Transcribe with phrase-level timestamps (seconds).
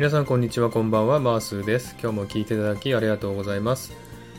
[0.00, 1.94] 皆さんこんにちはこんばんはマースです。
[2.00, 3.92] 今日も聞いていただきありがとうございます。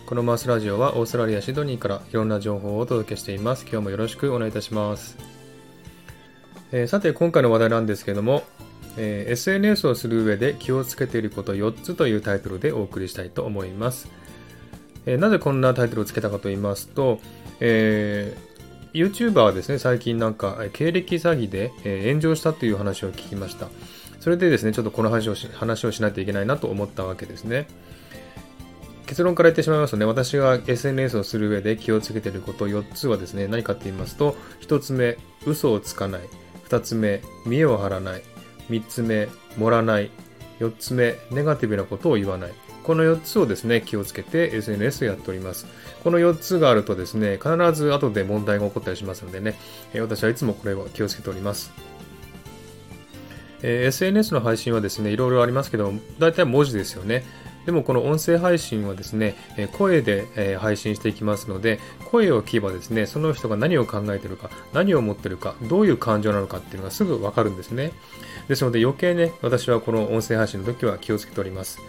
[0.08, 3.68] このマースラジオはオーストラリアシドニーからいろんな情報をお届けしています。
[3.72, 5.20] 今日もよろしくお願いいたします、
[6.72, 8.42] えー、さて今回の話題なんですけども、
[8.98, 14.08] えー、SNS をする上で気をつけていること4つというタイトルでお送りしたいと思います、
[15.06, 17.20] え、なぜこんなタイトルをつけたかと言いますと、
[17.60, 18.52] えー、
[19.12, 21.72] YouTuber はですね、最近なんか経歴詐欺で、
[22.10, 23.70] 炎上したという話を聞きました。
[24.22, 27.68] それでですね、ちょっとこの話をし話をしないといけないなと思ったわけですね。
[29.08, 36.22] 結論から言ってしまいますとね、私が SNS をする上で気をつけていること4つはですね、何かって言いますと、1つ目、嘘をつかない。
[36.70, 38.22] 2つ目、見栄を張らない。
[38.70, 40.12] 3つ目、盛らない。
[40.60, 42.54] 4つ目、ネガティブなことを言わない。
[42.84, 45.66] この4つをですね、気をつけて SNS をやっております。
[46.04, 49.56] この4つがあるとですね、必ず後で問題が起こったりしますのでね、
[50.00, 51.72] 私はいつもこれを気をつけております。
[53.64, 57.24] えー、SNS の配信はですね、いろいろありますけど、大体文字ですよね。
[57.66, 59.36] でもこの音声配信はですね、
[59.74, 67.92] 声で配信していきますので、声を聞けばですね、その人が何を考えているか、何を思っているか、どういう感情なのかっていうのがすぐわかるんですね。
[68.48, 71.80] ですので余計ね、私はこの音声配信の時は気をつけております。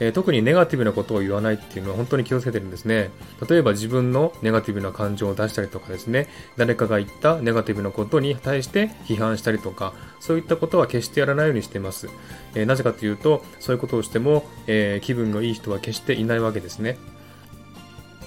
[0.00, 3.10] えー、特にネガティブなことを言わないっていうのは本当に気をつけてるんですね。
[3.48, 12.08] 例えば自分のネガティブな感情を出したりとかですね、誰かが言ったネガティブなことに対して批判したりとか、そういったことは決してやらないようにしています。
[12.54, 16.98] えー、なぜかというと、そういうことをしても、えー、気分のいい人は決していないわけですね。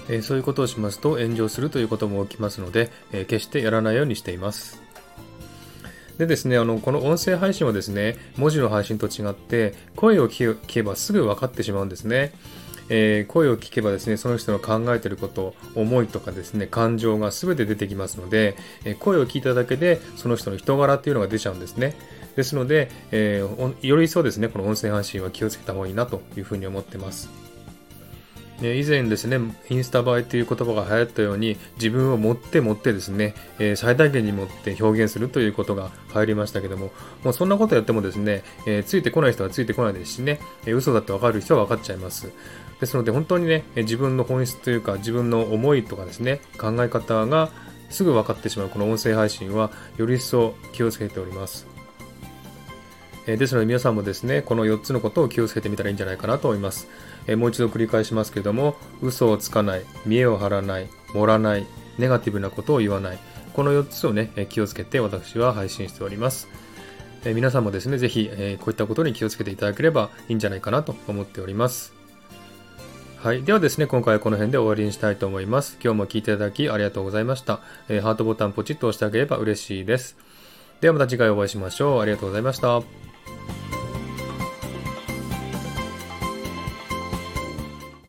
[0.08, 4.82] えそういうことをしますと炎上するということも起きますので、え決してやらないようにしています。
[6.22, 12.32] でですね、あの、この音声配信はですね、文字の配信と違って、声を聞けばすぐ分かってしまうんですね。
[12.88, 21.96] えー、声を聞けばですね、その人の考えてること、思いとかですね、感情が全て出てきますので、えー、声を聞いただけで、その人の人柄っていうのが出ちゃうんですね。
[22.36, 27.28] ですので、えー、より一層ですね、この音声配信は気をつけた方がいいなというふうに思ってます。
[28.62, 36.92] 以前ですね、インスタ映えという言葉が流行ったように、自分を持って持ってですね、え、最大限に持って表現するということが流行りましたけども、
[37.24, 42.30] もうそんなことやってもですね、え、ついてこない人はついてこないですしね、え、嘘だってわかる人は分かっちゃいます。
[42.80, 47.50] ですので本当にね、自分の本質というか自分の思いとかですね、考え方が
[47.90, 51.71] すぐ分かってしまうこの音声配信はより一層気をつけております。
[53.26, 56.88] えですので皆さんもですね、この4つのことを気をつけてみたらいいんじゃないかなと思います。
[57.28, 61.66] えもう一度繰り返しますけれども、嘘をつかない、見栄を張らない、盛らない、
[61.98, 63.18] ネガティブなことを言わない。
[63.52, 66.48] この4つをね、気をつけて私は配信しております。
[67.24, 71.92] え皆さんもですね、ぜひ、えこういったことに気をつけていただければいいんじゃないかなと思っております。
[73.22, 73.44] はい。
[73.44, 75.78] ではですね、今回はこの辺で終わりにしたいと思います。
[75.80, 77.60] 今日も聴いていただきありがとうございました。
[77.88, 80.16] え、ハートボタンポチッと押してあげれば嬉しいです。
[80.80, 82.00] ではまた次回お会いしましょう。
[82.00, 83.01] ありがとうございました。